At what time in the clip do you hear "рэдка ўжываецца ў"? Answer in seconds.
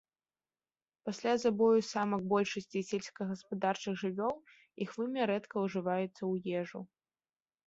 5.33-6.61